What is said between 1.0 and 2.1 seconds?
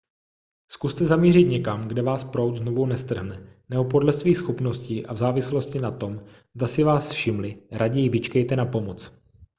zamířit někam kde